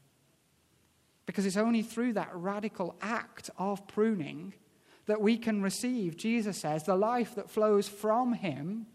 Because 1.26 1.46
it's 1.46 1.56
only 1.56 1.82
through 1.82 2.14
that 2.14 2.34
radical 2.34 2.96
act 3.00 3.50
of 3.56 3.86
pruning 3.86 4.52
that 5.10 5.20
we 5.20 5.36
can 5.36 5.60
receive, 5.60 6.16
Jesus 6.16 6.56
says, 6.56 6.84
the 6.84 6.94
life 6.94 7.34
that 7.34 7.50
flows 7.50 7.88
from 7.88 8.32
Him 8.32 8.86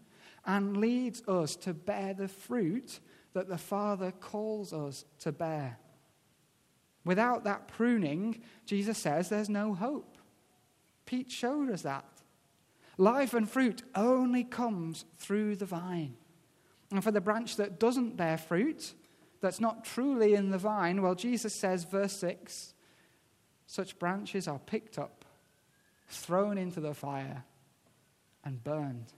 and 0.46 0.78
leads 0.78 1.22
us 1.28 1.56
to 1.56 1.74
bear 1.74 2.14
the 2.14 2.26
fruit 2.26 3.00
that 3.34 3.50
the 3.50 3.58
Father 3.58 4.12
calls 4.12 4.72
us 4.72 5.04
to 5.18 5.30
bear. 5.30 5.78
Without 7.04 7.44
that 7.44 7.68
pruning, 7.68 8.40
Jesus 8.64 8.96
says 8.96 9.28
there's 9.28 9.50
no 9.50 9.74
hope. 9.74 10.16
Pete 11.04 11.30
showed 11.30 11.70
us 11.70 11.82
that. 11.82 12.06
Life 12.96 13.34
and 13.34 13.48
fruit 13.48 13.82
only 13.94 14.42
comes 14.42 15.04
through 15.18 15.56
the 15.56 15.66
vine. 15.66 16.16
And 16.90 17.04
for 17.04 17.10
the 17.10 17.20
branch 17.20 17.56
that 17.56 17.78
doesn't 17.78 18.16
bear 18.16 18.38
fruit, 18.38 18.94
that's 19.42 19.60
not 19.60 19.84
truly 19.84 20.32
in 20.32 20.48
the 20.48 20.56
vine, 20.56 21.02
well, 21.02 21.14
Jesus 21.14 21.54
says, 21.54 21.84
verse 21.84 22.14
6 22.14 22.72
such 23.66 23.98
branches 23.98 24.46
are 24.46 24.60
picked 24.60 24.98
up, 24.98 25.15
thrown 26.08 26.58
into 26.58 26.80
the 26.80 26.94
fire, 26.94 27.44
and 28.44 28.62
burned. 28.62 29.12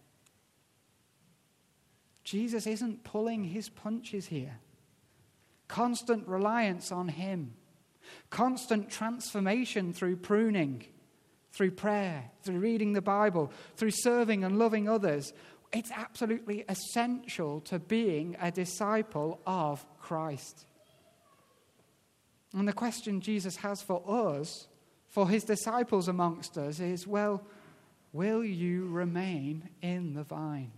Jesus 2.24 2.66
isn't 2.66 3.04
pulling 3.04 3.44
his 3.44 3.68
punches 3.68 4.26
here. 4.26 4.58
Constant 5.66 6.26
reliance 6.28 6.92
on 6.92 7.08
him, 7.08 7.54
constant 8.30 8.90
transformation 8.90 9.92
through 9.92 10.16
pruning, 10.16 10.84
through 11.52 11.72
prayer, 11.72 12.30
through 12.42 12.58
reading 12.58 12.92
the 12.92 13.02
Bible, 13.02 13.52
through 13.76 13.90
serving 13.90 14.44
and 14.44 14.58
loving 14.58 14.88
others. 14.88 15.32
It's 15.72 15.90
absolutely 15.90 16.64
essential 16.68 17.60
to 17.62 17.78
being 17.78 18.36
a 18.40 18.50
disciple 18.50 19.40
of 19.46 19.84
Christ. 19.98 20.66
And 22.54 22.66
the 22.66 22.72
question 22.72 23.20
Jesus 23.20 23.56
has 23.56 23.82
for 23.82 24.02
us, 24.06 24.67
for 25.08 25.28
his 25.28 25.44
disciples 25.44 26.08
amongst 26.08 26.58
us, 26.58 26.80
is 26.80 27.06
well, 27.06 27.42
will 28.12 28.44
you 28.44 28.88
remain 28.88 29.68
in 29.82 30.14
the 30.14 30.22
vine? 30.22 30.72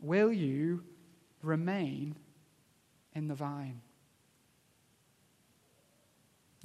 Will 0.00 0.32
you 0.32 0.82
remain 1.42 2.16
in 3.14 3.28
the 3.28 3.34
vine? 3.34 3.80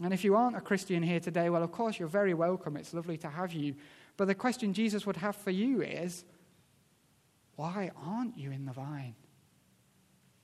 And 0.04 0.14
if 0.14 0.24
you 0.24 0.36
aren't 0.36 0.58
a 0.58 0.62
Christian 0.62 1.04
here 1.04 1.20
today, 1.20 1.50
well, 1.50 1.64
of 1.64 1.72
course, 1.72 2.00
you're 2.00 2.08
very 2.08 2.34
welcome. 2.34 2.76
It's 2.76 2.94
lovely 2.94 3.18
to 3.18 3.30
have 3.30 3.54
you. 3.54 3.76
But 4.18 4.26
the 4.26 4.36
question 4.36 4.74
Jesus 4.74 5.06
would 5.06 5.18
have 5.18 5.36
for 5.36 5.52
you 5.52 5.82
is 5.82 6.26
why 7.56 7.92
aren't 8.04 8.38
you 8.38 8.52
in 8.52 8.66
the 8.66 8.72
vine? 8.72 9.16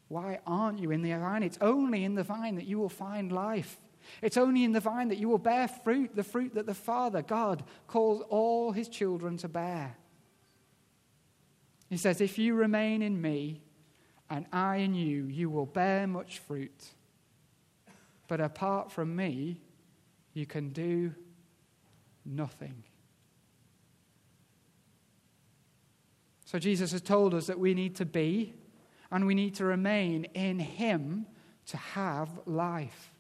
Why 0.10 0.40
aren't 0.46 0.80
you 0.80 0.92
in 0.92 1.02
the 1.02 1.18
vine? 1.18 1.44
It's 1.44 1.58
only 1.62 2.04
in 2.04 2.16
the 2.16 2.24
vine 2.24 2.56
that 2.56 2.66
you 2.66 2.78
will 2.78 2.90
find 2.90 3.32
life. 3.32 3.78
It's 4.22 4.38
only 4.38 4.64
in 4.64 4.72
the 4.72 4.80
vine 4.80 5.10
that 5.10 5.18
you 5.18 5.30
will 5.30 5.38
bear 5.38 5.68
fruit, 5.68 6.16
the 6.16 6.24
fruit 6.24 6.56
that 6.56 6.66
the 6.66 6.74
Father, 6.74 7.22
God, 7.22 7.64
calls 7.88 8.22
all 8.30 8.72
his 8.72 8.88
children 8.88 9.38
to 9.38 9.48
bear. 9.48 9.96
He 11.90 11.98
says, 11.98 12.22
If 12.22 12.38
you 12.38 12.56
remain 12.56 13.02
in 13.02 13.22
me 13.22 13.62
and 14.30 14.46
I 14.52 14.78
in 14.78 14.94
you, 14.94 15.26
you 15.26 15.50
will 15.50 15.66
bear 15.66 16.08
much 16.08 16.40
fruit. 16.40 16.86
But 18.28 18.42
apart 18.42 18.92
from 18.92 19.16
me, 19.16 19.62
you 20.34 20.46
can 20.46 20.70
do 20.70 21.14
nothing. 22.26 22.84
So 26.46 26.60
Jesus 26.60 26.92
has 26.92 27.02
told 27.02 27.34
us 27.34 27.48
that 27.48 27.60
we 27.60 27.74
need 27.74 27.96
to 27.98 28.06
be 28.06 28.54
and 29.12 29.26
we 29.26 29.36
need 29.36 29.56
to 29.56 29.66
remain 29.66 30.26
in 30.34 30.60
Him 30.60 31.26
to 31.68 31.78
have 31.78 32.30
life. 32.46 33.12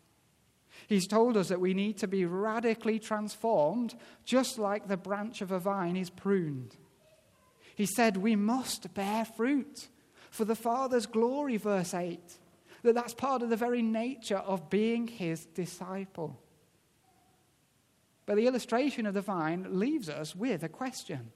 He's 0.87 1.05
told 1.05 1.35
us 1.35 1.49
that 1.49 1.59
we 1.59 1.73
need 1.73 1.97
to 1.97 2.07
be 2.07 2.25
radically 2.25 2.97
transformed, 2.97 3.93
just 4.23 4.57
like 4.57 4.87
the 4.87 4.97
branch 4.97 5.41
of 5.41 5.51
a 5.51 5.59
vine 5.59 5.97
is 5.97 6.09
pruned. 6.09 6.77
He 7.75 7.85
said, 7.85 8.17
We 8.17 8.37
must 8.37 8.93
bear 8.93 9.25
fruit 9.25 9.89
for 10.31 10.45
the 10.45 10.55
Father's 10.55 11.05
glory, 11.05 11.57
verse 11.57 11.93
8. 11.93 12.19
That 12.83 12.95
that's 12.95 13.13
part 13.13 13.41
of 13.41 13.49
the 13.49 13.57
very 13.57 13.81
nature 13.81 14.37
of 14.37 14.69
being 14.69 15.07
his 15.07 15.45
disciple. 15.45 16.39
But 18.25 18.37
the 18.37 18.47
illustration 18.47 19.05
of 19.05 19.13
the 19.13 19.21
vine 19.21 19.67
leaves 19.79 20.09
us 20.09 20.35
with 20.35 20.63
a 20.63 20.69
question. 20.69 21.31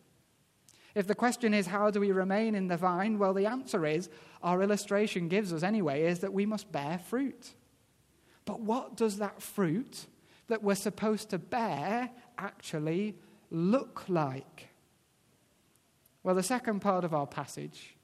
If 0.95 1.07
the 1.07 1.15
question 1.15 1.53
is, 1.53 1.67
how 1.67 1.89
do 1.89 1.99
we 1.99 2.11
remain 2.11 2.55
in 2.55 2.67
the 2.67 2.77
vine? 2.77 3.17
Well, 3.17 3.33
the 3.33 3.45
answer 3.45 3.85
is, 3.85 4.09
our 4.41 4.61
illustration 4.61 5.27
gives 5.27 5.51
us 5.51 5.63
anyway, 5.63 6.03
is 6.03 6.19
that 6.19 6.33
we 6.33 6.45
must 6.45 6.71
bear 6.71 6.99
fruit. 6.99 7.53
But 8.51 8.59
what 8.59 8.97
does 8.97 9.19
that 9.19 9.41
fruit 9.41 10.07
that 10.49 10.61
we're 10.61 10.75
supposed 10.75 11.29
to 11.29 11.39
bear 11.39 12.09
actually 12.37 13.15
look 13.49 14.03
like? 14.09 14.67
Well, 16.21 16.35
the 16.35 16.43
second 16.43 16.81
part 16.81 17.05
of 17.05 17.13
our 17.13 17.25
passage, 17.25 17.95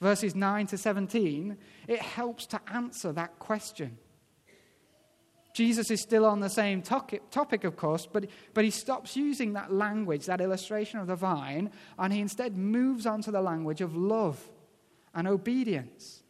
verses 0.00 0.34
9 0.34 0.66
to 0.66 0.78
17, 0.78 1.56
it 1.86 2.00
helps 2.00 2.46
to 2.46 2.60
answer 2.72 3.12
that 3.12 3.38
question. 3.38 3.96
Jesus 5.52 5.92
is 5.92 6.00
still 6.00 6.26
on 6.26 6.40
the 6.40 6.50
same 6.50 6.82
topic, 6.82 7.62
of 7.62 7.76
course, 7.76 8.08
but, 8.12 8.26
but 8.52 8.64
he 8.64 8.70
stops 8.72 9.14
using 9.16 9.52
that 9.52 9.72
language, 9.72 10.26
that 10.26 10.40
illustration 10.40 10.98
of 10.98 11.06
the 11.06 11.14
vine, 11.14 11.70
and 12.00 12.12
he 12.12 12.18
instead 12.18 12.56
moves 12.56 13.06
on 13.06 13.22
to 13.22 13.30
the 13.30 13.40
language 13.40 13.80
of 13.80 13.94
love 13.94 14.44
and 15.14 15.28
obedience. 15.28 16.23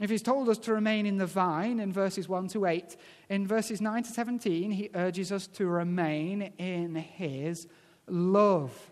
If 0.00 0.10
he's 0.10 0.22
told 0.22 0.48
us 0.48 0.58
to 0.58 0.72
remain 0.72 1.06
in 1.06 1.18
the 1.18 1.26
vine 1.26 1.78
in 1.78 1.92
verses 1.92 2.28
1 2.28 2.48
to 2.48 2.66
8, 2.66 2.96
in 3.28 3.46
verses 3.46 3.80
9 3.80 4.02
to 4.02 4.10
17, 4.10 4.72
he 4.72 4.90
urges 4.94 5.30
us 5.30 5.46
to 5.48 5.66
remain 5.66 6.52
in 6.58 6.96
his 6.96 7.68
love. 8.08 8.90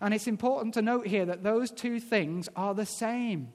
And 0.00 0.14
it's 0.14 0.26
important 0.26 0.74
to 0.74 0.82
note 0.82 1.06
here 1.06 1.26
that 1.26 1.42
those 1.42 1.70
two 1.70 2.00
things 2.00 2.48
are 2.56 2.74
the 2.74 2.86
same. 2.86 3.52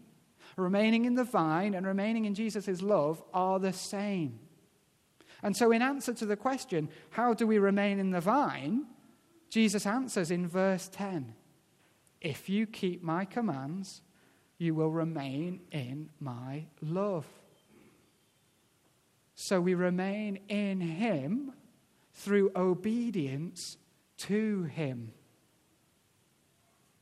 Remaining 0.56 1.06
in 1.06 1.16
the 1.16 1.24
vine 1.24 1.74
and 1.74 1.86
remaining 1.86 2.26
in 2.26 2.36
Jesus' 2.36 2.82
love 2.82 3.22
are 3.34 3.60
the 3.60 3.74
same. 3.74 4.40
And 5.44 5.56
so, 5.56 5.72
in 5.72 5.82
answer 5.82 6.14
to 6.14 6.26
the 6.26 6.36
question, 6.36 6.90
how 7.12 7.34
do 7.34 7.46
we 7.46 7.60
remain 7.60 8.00
in 8.00 8.12
the 8.12 8.22
vine? 8.22 8.86
Jesus 9.50 9.86
answers 9.86 10.32
in 10.32 10.48
verse 10.48 10.90
10 10.90 11.34
If 12.22 12.50
you 12.50 12.66
keep 12.66 13.04
my 13.04 13.26
commands, 13.26 14.02
you 14.58 14.74
will 14.74 14.92
remain 14.92 15.62
in 15.72 16.10
my 16.20 16.66
love. 16.82 17.26
So 19.36 19.62
we 19.62 19.76
remain 19.76 20.40
in 20.50 20.82
him 20.82 21.54
through 22.14 22.52
obedience 22.56 23.78
to 24.18 24.64
him. 24.64 25.14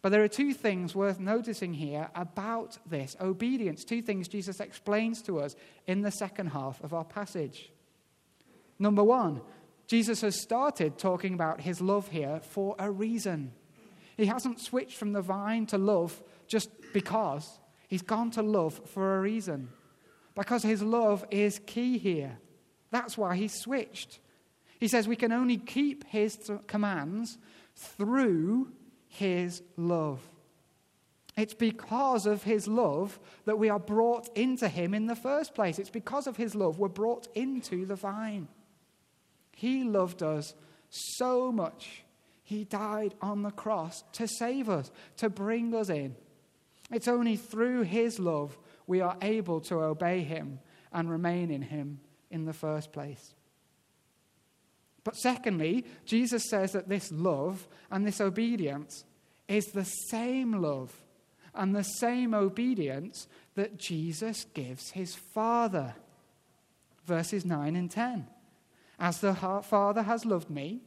But 0.02 0.10
there 0.10 0.24
are 0.24 0.28
two 0.28 0.54
things 0.54 0.94
worth 0.94 1.20
noticing 1.20 1.74
here 1.74 2.10
about 2.14 2.78
this 2.86 3.16
obedience. 3.20 3.84
Two 3.84 4.02
things 4.04 4.28
Jesus 4.28 4.60
explains 4.60 5.22
to 5.24 5.40
us 5.40 5.56
in 5.88 6.02
the 6.02 6.12
second 6.12 6.48
half 6.48 6.84
of 6.84 6.94
our 6.94 7.06
passage. 7.06 7.72
Number 8.78 9.04
one, 9.04 9.42
Jesus 9.88 10.22
has 10.22 10.40
started 10.40 10.98
talking 10.98 11.34
about 11.34 11.62
his 11.62 11.82
love 11.82 12.10
here 12.10 12.40
for 12.42 12.76
a 12.78 12.92
reason. 12.92 13.54
He 14.18 14.26
hasn't 14.26 14.60
switched 14.60 14.98
from 14.98 15.14
the 15.14 15.22
vine 15.22 15.66
to 15.68 15.78
love 15.78 16.22
just 16.48 16.70
because. 16.96 17.60
He's 17.90 18.02
gone 18.02 18.32
to 18.32 18.42
love 18.42 18.80
for 18.86 19.18
a 19.18 19.22
reason. 19.22 19.68
Because 20.34 20.64
his 20.64 20.82
love 20.82 21.26
is 21.30 21.60
key 21.66 21.98
here. 21.98 22.40
That's 22.90 23.18
why 23.18 23.36
he 23.36 23.50
switched. 23.50 24.20
He 24.80 24.88
says 24.88 25.06
we 25.08 25.18
can 25.18 25.34
only 25.34 25.58
keep 25.58 26.06
his 26.08 26.50
commands 26.68 27.38
through 27.76 28.72
his 29.10 29.62
love. 29.76 30.22
It's 31.36 31.54
because 31.54 32.26
of 32.26 32.44
his 32.44 32.66
love 32.66 33.20
that 33.44 33.60
we 33.60 33.70
are 33.70 33.80
brought 33.80 34.30
into 34.38 34.70
him 34.70 34.94
in 34.94 35.06
the 35.06 35.18
first 35.18 35.54
place. 35.54 35.78
It's 35.78 35.90
because 35.90 36.28
of 36.28 36.38
his 36.38 36.56
love 36.56 36.80
we're 36.80 36.88
brought 36.88 37.28
into 37.36 37.86
the 37.86 37.96
vine. 37.96 38.48
He 39.52 39.84
loved 39.84 40.24
us 40.24 40.56
so 40.90 41.52
much. 41.52 42.04
He 42.44 42.64
died 42.64 43.16
on 43.22 43.42
the 43.42 43.52
cross 43.52 44.04
to 44.14 44.30
save 44.30 44.70
us, 44.70 44.92
to 45.18 45.30
bring 45.30 45.76
us 45.76 45.90
in. 45.90 46.16
It's 46.96 47.10
only 47.10 47.36
through 47.36 47.82
his 47.82 48.20
love 48.20 48.58
we 48.88 49.02
are 49.02 49.18
able 49.22 49.60
to 49.62 49.82
obey 49.82 50.24
him 50.24 50.60
and 50.94 51.10
remain 51.10 51.52
in 51.52 51.62
him 51.62 52.00
in 52.32 52.46
the 52.46 52.54
first 52.54 52.94
place. 52.94 53.36
But 55.04 55.18
secondly, 55.18 55.84
Jesus 56.06 56.50
says 56.50 56.72
that 56.72 56.88
this 56.88 57.12
love 57.12 57.68
and 57.92 58.08
this 58.08 58.22
obedience 58.22 59.04
is 59.50 59.66
the 59.66 59.84
same 59.84 60.54
love 60.54 60.94
and 61.54 61.76
the 61.76 61.84
same 61.84 62.34
obedience 62.34 63.28
that 63.56 63.78
Jesus 63.78 64.46
gives 64.54 64.92
his 64.92 65.16
Father. 65.16 65.96
Verses 67.06 67.44
9 67.44 67.76
and 67.76 67.92
10. 67.92 68.26
As 69.02 69.20
the 69.20 69.34
Father 69.34 70.04
has 70.04 70.24
loved 70.24 70.50
me, 70.50 70.80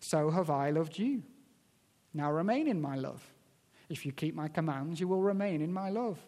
so 0.00 0.28
have 0.28 0.50
I 0.50 0.68
loved 0.68 0.98
you. 0.98 1.22
Now 2.12 2.30
remain 2.30 2.68
in 2.68 2.82
my 2.82 2.96
love. 2.96 3.26
If 3.88 4.04
you 4.04 4.12
keep 4.12 4.34
my 4.34 4.48
commands, 4.48 5.00
you 5.00 5.08
will 5.08 5.22
remain 5.22 5.60
in 5.60 5.72
my 5.72 5.90
love. 5.90 6.18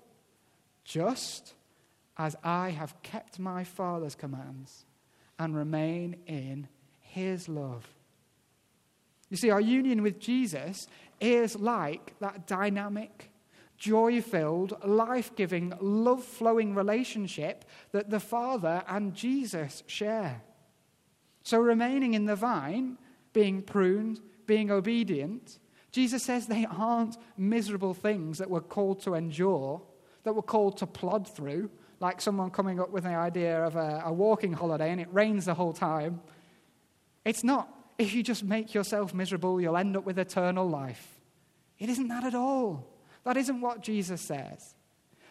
Just 0.84 1.54
as 2.16 2.36
I 2.42 2.70
have 2.70 3.00
kept 3.02 3.38
my 3.38 3.64
Father's 3.64 4.14
commands 4.14 4.84
and 5.38 5.54
remain 5.56 6.16
in 6.26 6.68
his 7.00 7.48
love. 7.48 7.86
You 9.30 9.36
see, 9.36 9.50
our 9.50 9.60
union 9.60 10.02
with 10.02 10.18
Jesus 10.18 10.86
is 11.20 11.56
like 11.56 12.18
that 12.20 12.46
dynamic, 12.46 13.30
joy 13.76 14.20
filled, 14.22 14.82
life 14.84 15.34
giving, 15.36 15.72
love 15.80 16.24
flowing 16.24 16.74
relationship 16.74 17.64
that 17.92 18.10
the 18.10 18.20
Father 18.20 18.82
and 18.88 19.14
Jesus 19.14 19.82
share. 19.86 20.42
So, 21.42 21.58
remaining 21.58 22.14
in 22.14 22.26
the 22.26 22.36
vine, 22.36 22.98
being 23.32 23.62
pruned, 23.62 24.20
being 24.46 24.70
obedient, 24.70 25.58
Jesus 25.98 26.22
says 26.22 26.46
they 26.46 26.64
aren't 26.64 27.16
miserable 27.36 27.92
things 27.92 28.38
that 28.38 28.48
we're 28.48 28.60
called 28.60 29.02
to 29.02 29.14
endure, 29.14 29.82
that 30.22 30.32
we're 30.32 30.42
called 30.42 30.76
to 30.76 30.86
plod 30.86 31.26
through, 31.26 31.68
like 31.98 32.20
someone 32.20 32.50
coming 32.50 32.78
up 32.78 32.90
with 32.90 33.02
the 33.02 33.10
idea 33.10 33.64
of 33.64 33.74
a, 33.74 34.02
a 34.04 34.12
walking 34.12 34.52
holiday 34.52 34.92
and 34.92 35.00
it 35.00 35.08
rains 35.10 35.46
the 35.46 35.54
whole 35.54 35.72
time. 35.72 36.20
It's 37.24 37.42
not, 37.42 37.68
if 37.98 38.14
you 38.14 38.22
just 38.22 38.44
make 38.44 38.74
yourself 38.74 39.12
miserable, 39.12 39.60
you'll 39.60 39.76
end 39.76 39.96
up 39.96 40.04
with 40.04 40.20
eternal 40.20 40.70
life. 40.70 41.18
It 41.80 41.88
isn't 41.88 42.06
that 42.06 42.22
at 42.22 42.34
all. 42.36 42.86
That 43.24 43.36
isn't 43.36 43.60
what 43.60 43.82
Jesus 43.82 44.20
says. 44.20 44.76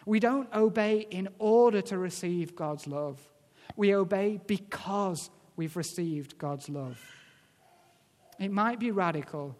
We 0.04 0.20
don't 0.20 0.54
obey 0.54 1.06
in 1.10 1.30
order 1.38 1.80
to 1.80 1.96
receive 1.96 2.54
God's 2.54 2.86
love, 2.86 3.18
we 3.74 3.94
obey 3.94 4.38
because 4.46 5.30
we've 5.56 5.78
received 5.78 6.36
God's 6.36 6.68
love. 6.68 7.02
It 8.38 8.50
might 8.50 8.78
be 8.78 8.90
radical, 8.90 9.56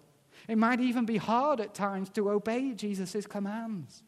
it 0.47 0.59
might 0.59 0.81
even 0.81 1.05
be 1.05 1.17
hard 1.17 1.61
at 1.61 1.75
times 1.75 2.11
to 2.11 2.31
obey 2.31 2.73
Jesus' 2.73 3.27
commands. 3.27 4.03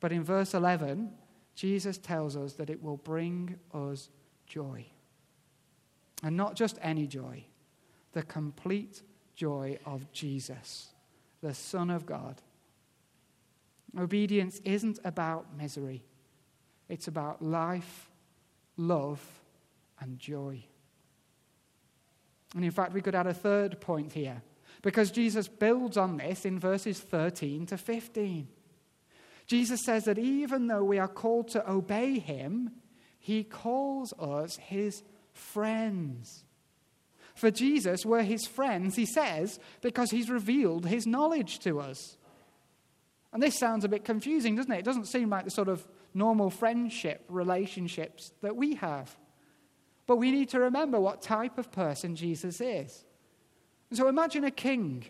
But 0.00 0.12
in 0.12 0.22
verse 0.22 0.54
11, 0.54 1.12
Jesus 1.54 1.98
tells 1.98 2.36
us 2.36 2.54
that 2.54 2.70
it 2.70 2.82
will 2.82 2.98
bring 2.98 3.58
us 3.72 4.10
joy. 4.46 4.86
And 6.22 6.36
not 6.36 6.56
just 6.56 6.78
any 6.82 7.06
joy, 7.06 7.44
the 8.12 8.22
complete 8.22 9.02
joy 9.34 9.78
of 9.84 10.10
Jesus, 10.12 10.88
the 11.40 11.54
Son 11.54 11.90
of 11.90 12.06
God. 12.06 12.40
Obedience 13.98 14.60
isn't 14.64 14.98
about 15.04 15.56
misery, 15.56 16.04
it's 16.88 17.08
about 17.08 17.42
life, 17.42 18.10
love, 18.76 19.20
and 20.00 20.18
joy. 20.18 20.64
And 22.54 22.64
in 22.64 22.70
fact, 22.70 22.92
we 22.92 23.00
could 23.00 23.14
add 23.14 23.26
a 23.26 23.34
third 23.34 23.80
point 23.80 24.12
here, 24.12 24.42
because 24.84 25.10
Jesus 25.10 25.48
builds 25.48 25.96
on 25.96 26.18
this 26.18 26.44
in 26.44 26.58
verses 26.60 27.00
13 27.00 27.64
to 27.66 27.78
15. 27.78 28.46
Jesus 29.46 29.80
says 29.82 30.04
that 30.04 30.18
even 30.18 30.66
though 30.66 30.84
we 30.84 30.98
are 30.98 31.08
called 31.08 31.48
to 31.48 31.70
obey 31.70 32.18
him, 32.18 32.70
he 33.18 33.44
calls 33.44 34.12
us 34.18 34.56
his 34.56 35.02
friends. 35.32 36.44
For 37.34 37.50
Jesus, 37.50 38.04
we're 38.04 38.22
his 38.24 38.46
friends, 38.46 38.94
he 38.94 39.06
says, 39.06 39.58
because 39.80 40.10
he's 40.10 40.28
revealed 40.28 40.84
his 40.84 41.06
knowledge 41.06 41.60
to 41.60 41.80
us. 41.80 42.18
And 43.32 43.42
this 43.42 43.58
sounds 43.58 43.86
a 43.86 43.88
bit 43.88 44.04
confusing, 44.04 44.54
doesn't 44.54 44.70
it? 44.70 44.80
It 44.80 44.84
doesn't 44.84 45.06
seem 45.06 45.30
like 45.30 45.46
the 45.46 45.50
sort 45.50 45.68
of 45.68 45.88
normal 46.12 46.50
friendship 46.50 47.24
relationships 47.30 48.32
that 48.42 48.54
we 48.54 48.74
have. 48.74 49.16
But 50.06 50.16
we 50.16 50.30
need 50.30 50.50
to 50.50 50.60
remember 50.60 51.00
what 51.00 51.22
type 51.22 51.56
of 51.56 51.72
person 51.72 52.16
Jesus 52.16 52.60
is. 52.60 53.06
And 53.94 53.98
so 54.00 54.08
imagine 54.08 54.42
a 54.42 54.50
king. 54.50 55.04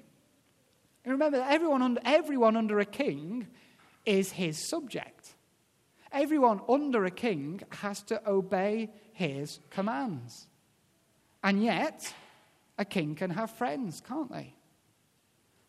And 1.06 1.12
remember 1.12 1.38
that 1.38 1.50
everyone 1.50 1.80
under, 1.80 2.02
everyone 2.04 2.54
under 2.54 2.80
a 2.80 2.84
king 2.84 3.46
is 4.04 4.32
his 4.32 4.68
subject. 4.68 5.36
Everyone 6.12 6.60
under 6.68 7.06
a 7.06 7.10
king 7.10 7.62
has 7.80 8.02
to 8.02 8.20
obey 8.28 8.90
his 9.14 9.58
commands. 9.70 10.48
And 11.42 11.64
yet, 11.64 12.12
a 12.76 12.84
king 12.84 13.14
can 13.14 13.30
have 13.30 13.52
friends, 13.52 14.02
can't 14.06 14.30
they? 14.30 14.52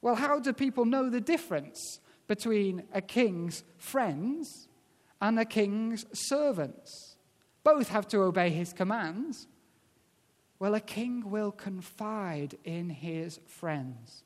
Well, 0.02 0.16
how 0.16 0.42
do 0.42 0.52
people 0.52 0.84
know 0.84 1.10
the 1.10 1.22
difference 1.22 2.02
between 2.28 2.84
a 2.94 3.00
king's 3.00 3.64
friends 3.78 4.68
and 5.22 5.40
a 5.40 5.46
king's 5.46 6.06
servants? 6.12 7.16
Both 7.64 7.88
have 7.88 8.10
to 8.10 8.24
obey 8.24 8.50
his 8.50 8.74
commands. 8.74 9.48
Well, 10.60 10.76
a 10.76 10.80
king 10.80 11.30
will 11.30 11.52
confide 11.52 12.58
in 12.64 12.90
his 12.90 13.40
friends. 13.46 14.24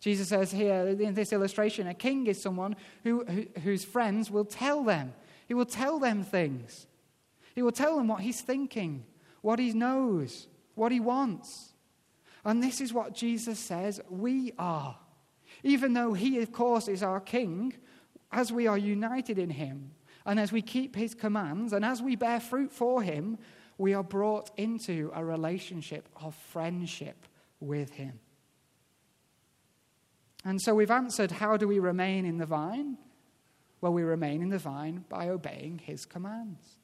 Jesus 0.00 0.28
says 0.28 0.50
here 0.50 0.88
in 0.88 1.14
this 1.14 1.32
illustration 1.32 1.86
a 1.86 1.94
king 1.94 2.26
is 2.26 2.40
someone 2.40 2.74
who, 3.04 3.24
who, 3.24 3.46
whose 3.60 3.84
friends 3.84 4.30
will 4.30 4.44
tell 4.44 4.82
them. 4.82 5.14
He 5.46 5.54
will 5.54 5.64
tell 5.64 6.00
them 6.00 6.24
things. 6.24 6.86
He 7.54 7.62
will 7.62 7.72
tell 7.72 7.96
them 7.96 8.08
what 8.08 8.22
he's 8.22 8.40
thinking, 8.40 9.04
what 9.42 9.58
he 9.58 9.72
knows, 9.72 10.48
what 10.74 10.90
he 10.90 10.98
wants. 10.98 11.72
And 12.44 12.62
this 12.62 12.80
is 12.80 12.92
what 12.92 13.14
Jesus 13.14 13.58
says 13.58 14.00
we 14.10 14.52
are. 14.58 14.98
Even 15.62 15.92
though 15.92 16.14
he, 16.14 16.40
of 16.40 16.50
course, 16.50 16.88
is 16.88 17.02
our 17.02 17.20
king, 17.20 17.74
as 18.32 18.50
we 18.50 18.66
are 18.66 18.78
united 18.78 19.38
in 19.38 19.50
him, 19.50 19.92
and 20.24 20.40
as 20.40 20.50
we 20.50 20.62
keep 20.62 20.96
his 20.96 21.14
commands, 21.14 21.72
and 21.72 21.84
as 21.84 22.02
we 22.02 22.16
bear 22.16 22.40
fruit 22.40 22.72
for 22.72 23.02
him, 23.02 23.38
we 23.78 23.94
are 23.94 24.02
brought 24.02 24.50
into 24.56 25.10
a 25.14 25.24
relationship 25.24 26.08
of 26.20 26.34
friendship 26.34 27.26
with 27.60 27.92
him. 27.92 28.20
And 30.44 30.60
so 30.60 30.74
we've 30.74 30.90
answered 30.90 31.30
how 31.30 31.56
do 31.56 31.68
we 31.68 31.78
remain 31.78 32.24
in 32.24 32.38
the 32.38 32.46
vine? 32.46 32.98
Well, 33.80 33.92
we 33.92 34.02
remain 34.02 34.42
in 34.42 34.48
the 34.48 34.58
vine 34.58 35.04
by 35.08 35.28
obeying 35.28 35.78
his 35.78 36.04
commands. 36.04 36.78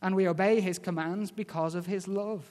And 0.00 0.14
we 0.14 0.28
obey 0.28 0.60
his 0.60 0.78
commands 0.78 1.30
because 1.30 1.74
of 1.74 1.86
his 1.86 2.06
love. 2.06 2.50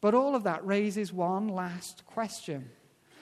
But 0.00 0.14
all 0.14 0.34
of 0.34 0.44
that 0.44 0.64
raises 0.66 1.12
one 1.12 1.48
last 1.48 2.04
question. 2.06 2.70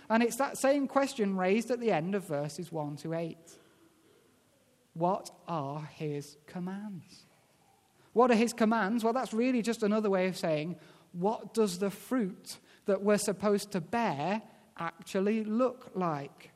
And 0.08 0.22
it's 0.22 0.36
that 0.36 0.58
same 0.58 0.86
question 0.86 1.36
raised 1.36 1.70
at 1.70 1.80
the 1.80 1.92
end 1.92 2.14
of 2.14 2.26
verses 2.26 2.70
1 2.70 2.96
to 2.98 3.14
8. 3.14 3.36
What 4.94 5.30
are 5.48 5.88
his 5.94 6.36
commands? 6.46 7.24
What 8.12 8.30
are 8.30 8.36
his 8.36 8.52
commands? 8.52 9.04
Well, 9.04 9.12
that's 9.12 9.32
really 9.32 9.62
just 9.62 9.82
another 9.82 10.10
way 10.10 10.26
of 10.26 10.36
saying, 10.36 10.76
what 11.12 11.54
does 11.54 11.78
the 11.78 11.90
fruit 11.90 12.58
that 12.86 13.02
we're 13.02 13.18
supposed 13.18 13.70
to 13.72 13.80
bear 13.80 14.42
actually 14.78 15.44
look 15.44 15.90
like? 15.94 16.50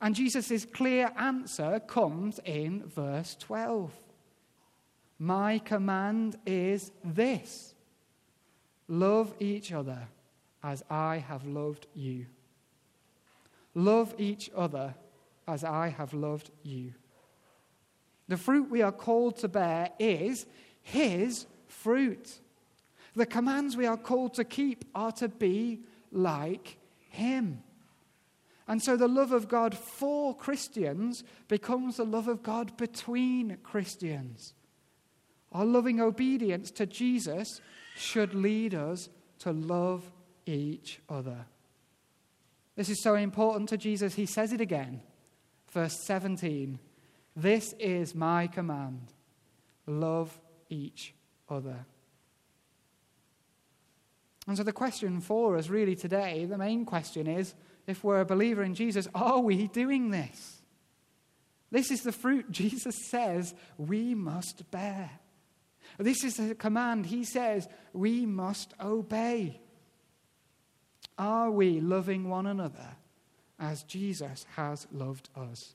And 0.00 0.14
Jesus' 0.14 0.66
clear 0.66 1.10
answer 1.16 1.80
comes 1.80 2.40
in 2.44 2.84
verse 2.86 3.36
12. 3.40 3.92
My 5.18 5.58
command 5.58 6.36
is 6.44 6.92
this 7.02 7.74
love 8.88 9.34
each 9.38 9.72
other 9.72 10.08
as 10.62 10.82
I 10.90 11.18
have 11.18 11.46
loved 11.46 11.86
you. 11.94 12.26
Love 13.74 14.14
each 14.18 14.50
other 14.54 14.94
as 15.48 15.64
I 15.64 15.88
have 15.88 16.12
loved 16.12 16.50
you. 16.62 16.92
The 18.28 18.36
fruit 18.36 18.70
we 18.70 18.82
are 18.82 18.92
called 18.92 19.36
to 19.38 19.48
bear 19.48 19.90
is 19.98 20.46
His 20.82 21.46
fruit. 21.68 22.40
The 23.14 23.26
commands 23.26 23.76
we 23.76 23.86
are 23.86 23.96
called 23.96 24.34
to 24.34 24.44
keep 24.44 24.84
are 24.94 25.12
to 25.12 25.28
be 25.28 25.80
like 26.10 26.78
him. 27.10 27.62
And 28.66 28.82
so 28.82 28.96
the 28.96 29.08
love 29.08 29.32
of 29.32 29.48
God 29.48 29.76
for 29.76 30.34
Christians 30.34 31.22
becomes 31.48 31.96
the 31.96 32.04
love 32.04 32.28
of 32.28 32.42
God 32.42 32.76
between 32.76 33.58
Christians. 33.62 34.54
Our 35.52 35.64
loving 35.64 36.00
obedience 36.00 36.70
to 36.72 36.86
Jesus 36.86 37.60
should 37.94 38.34
lead 38.34 38.74
us 38.74 39.08
to 39.40 39.52
love 39.52 40.10
each 40.46 41.00
other. 41.08 41.46
This 42.74 42.88
is 42.88 43.00
so 43.00 43.14
important 43.14 43.68
to 43.68 43.76
Jesus. 43.76 44.14
He 44.14 44.26
says 44.26 44.52
it 44.52 44.60
again. 44.60 45.02
Verse 45.70 46.00
17 46.00 46.78
This 47.36 47.74
is 47.78 48.14
my 48.14 48.46
command 48.46 49.12
love 49.86 50.38
each 50.68 51.14
other. 51.48 51.84
And 54.46 54.56
so 54.56 54.62
the 54.62 54.72
question 54.72 55.20
for 55.20 55.56
us 55.56 55.68
really 55.68 55.96
today, 55.96 56.44
the 56.44 56.58
main 56.58 56.84
question 56.84 57.26
is 57.26 57.54
if 57.86 58.04
we're 58.04 58.20
a 58.20 58.26
believer 58.26 58.62
in 58.62 58.74
Jesus, 58.74 59.08
are 59.14 59.40
we 59.40 59.68
doing 59.68 60.10
this? 60.10 60.62
This 61.70 61.90
is 61.90 62.02
the 62.02 62.12
fruit 62.12 62.50
Jesus 62.50 62.94
says 63.10 63.54
we 63.78 64.14
must 64.14 64.70
bear. 64.70 65.10
This 65.98 66.24
is 66.24 66.38
a 66.38 66.54
command 66.54 67.06
he 67.06 67.24
says 67.24 67.68
we 67.92 68.26
must 68.26 68.74
obey. 68.80 69.60
Are 71.18 71.50
we 71.50 71.80
loving 71.80 72.28
one 72.28 72.46
another 72.46 72.96
as 73.58 73.82
Jesus 73.84 74.46
has 74.56 74.86
loved 74.92 75.28
us? 75.36 75.74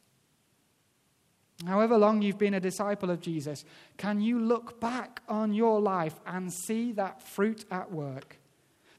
However 1.66 1.98
long 1.98 2.22
you've 2.22 2.38
been 2.38 2.54
a 2.54 2.60
disciple 2.60 3.10
of 3.10 3.20
Jesus, 3.20 3.66
can 3.98 4.22
you 4.22 4.40
look 4.40 4.80
back 4.80 5.22
on 5.28 5.54
your 5.54 5.82
life 5.82 6.18
and 6.26 6.52
see 6.52 6.94
that 6.94 7.22
fruit 7.22 7.66
at 7.70 7.92
work? 7.92 8.38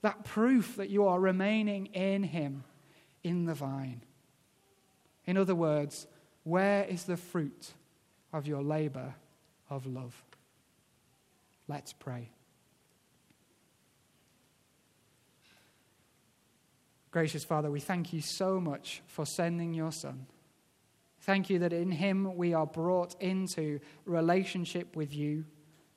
That 0.02 0.24
proof 0.24 0.76
that 0.76 0.90
you 0.90 1.06
are 1.06 1.18
remaining 1.18 1.86
in 1.86 2.22
Him, 2.22 2.64
in 3.22 3.46
the 3.46 3.54
vine. 3.54 4.02
In 5.26 5.36
other 5.36 5.54
words, 5.54 6.06
where 6.44 6.84
is 6.84 7.04
the 7.04 7.16
fruit 7.16 7.72
of 8.32 8.46
your 8.46 8.62
labor 8.62 9.14
of 9.70 9.86
love? 9.86 10.22
Let's 11.66 11.92
pray. 11.92 12.30
Gracious 17.10 17.44
Father, 17.44 17.70
we 17.70 17.80
thank 17.80 18.12
you 18.12 18.20
so 18.20 18.60
much 18.60 19.02
for 19.06 19.26
sending 19.26 19.74
your 19.74 19.92
Son. 19.92 20.26
Thank 21.20 21.50
you 21.50 21.58
that 21.60 21.72
in 21.72 21.90
him 21.90 22.36
we 22.36 22.54
are 22.54 22.66
brought 22.66 23.14
into 23.20 23.80
relationship 24.06 24.96
with 24.96 25.14
you, 25.14 25.44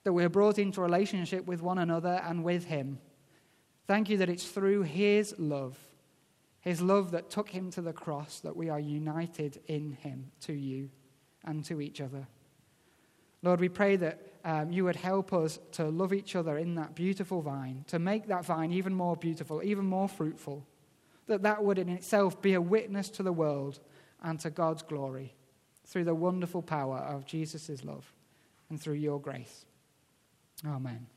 that 0.03 0.13
we're 0.13 0.29
brought 0.29 0.59
into 0.59 0.81
relationship 0.81 1.45
with 1.45 1.61
one 1.61 1.77
another 1.77 2.21
and 2.25 2.43
with 2.43 2.65
him. 2.65 2.99
Thank 3.87 4.09
you 4.09 4.17
that 4.17 4.29
it's 4.29 4.47
through 4.47 4.83
his 4.83 5.33
love, 5.37 5.77
his 6.59 6.81
love 6.81 7.11
that 7.11 7.29
took 7.29 7.49
him 7.49 7.71
to 7.71 7.81
the 7.81 7.93
cross, 7.93 8.41
that 8.41 8.55
we 8.55 8.69
are 8.69 8.79
united 8.79 9.61
in 9.67 9.93
him 9.93 10.31
to 10.41 10.53
you 10.53 10.89
and 11.45 11.63
to 11.65 11.79
each 11.79 12.01
other. 12.01 12.27
Lord, 13.41 13.59
we 13.59 13.69
pray 13.69 13.95
that 13.97 14.21
um, 14.45 14.71
you 14.71 14.85
would 14.85 14.95
help 14.95 15.31
us 15.33 15.59
to 15.73 15.85
love 15.85 16.13
each 16.13 16.35
other 16.35 16.57
in 16.57 16.75
that 16.75 16.95
beautiful 16.95 17.41
vine, 17.41 17.83
to 17.87 17.99
make 17.99 18.27
that 18.27 18.45
vine 18.45 18.73
even 18.73 18.93
more 18.93 19.15
beautiful, 19.15 19.61
even 19.63 19.85
more 19.85 20.09
fruitful, 20.09 20.65
that 21.27 21.43
that 21.43 21.63
would 21.63 21.77
in 21.77 21.89
itself 21.89 22.41
be 22.41 22.53
a 22.53 22.61
witness 22.61 23.09
to 23.11 23.23
the 23.23 23.33
world 23.33 23.79
and 24.23 24.39
to 24.39 24.49
God's 24.49 24.81
glory 24.81 25.33
through 25.85 26.05
the 26.05 26.15
wonderful 26.15 26.61
power 26.61 26.97
of 26.97 27.25
Jesus' 27.25 27.83
love 27.83 28.11
and 28.69 28.81
through 28.81 28.93
your 28.93 29.19
grace. 29.19 29.65
Amen. 30.65 31.07